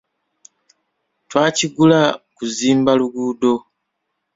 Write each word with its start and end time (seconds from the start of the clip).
Twakigula 1.29 1.99
kuzimba 2.35 2.91
luguudo. 2.99 3.53